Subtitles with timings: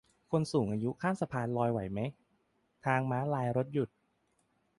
[0.31, 2.09] คนสูงอายุข้ามสะพานลอยไหวมั้ย
[2.85, 3.89] ทางม้าลายรถหยุด